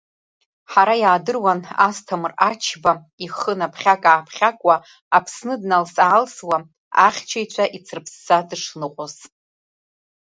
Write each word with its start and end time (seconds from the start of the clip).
Ҳара 0.71 0.95
иаадыруан 1.01 1.59
Асҭамыр 1.87 2.33
Ачба 2.49 2.91
ихы 3.25 3.53
наԥхьак-ааԥхьакуа, 3.59 4.75
Аԥсны 5.17 5.53
дналс-аалсуа, 5.61 6.57
ахьчаҩцәа 7.05 7.65
ицрыԥсса 7.77 8.37
дышныҟәоз. 8.47 9.15